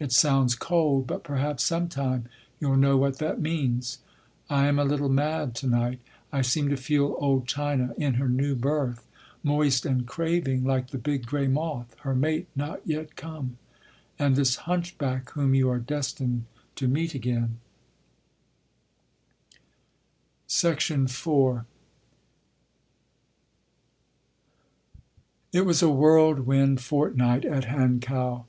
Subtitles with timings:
[0.00, 2.24] It sounds cold—but perhaps some time
[2.58, 3.98] you’ll know what that means.
[4.48, 6.00] I am a little mad to night....
[6.32, 11.24] I seem to feel old China in her new birth—moist and craving like the big
[11.24, 17.60] gray moth—her mate not yet come—and this Hunchback whom you are destined to meet again—"
[20.50, 21.64] *4*
[25.52, 28.46] It was a whirlwind fortnight at Hankow.